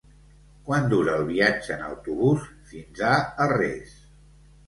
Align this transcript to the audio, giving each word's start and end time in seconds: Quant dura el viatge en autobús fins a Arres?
Quant 0.69 0.87
dura 0.93 1.17
el 1.17 1.25
viatge 1.27 1.75
en 1.75 1.83
autobús 1.89 2.47
fins 2.71 3.03
a 3.09 3.11
Arres? 3.47 3.93